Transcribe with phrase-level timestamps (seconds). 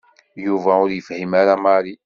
[0.45, 1.93] Yuba ur yefhim ara Mary.